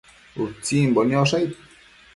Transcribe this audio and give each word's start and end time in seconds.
Utsimbo 0.45 1.01
niosh 1.11 1.37
aid 1.41 1.51